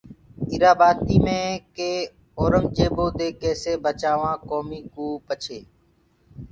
ايٚرآ 0.51 0.71
ٻآتيٚ 0.79 1.23
مي 1.25 1.39
ڪي 1.75 1.91
اورنٚگجيبو 2.39 3.05
دي 3.17 3.27
ڪيسي 3.41 3.73
بچآوآنٚ 3.83 4.41
ڪوميٚ 4.49 4.85
ڪو 4.93 5.05
پڇي 5.27 5.59